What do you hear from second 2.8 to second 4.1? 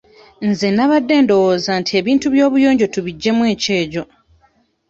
tubiggyemu ekyejo.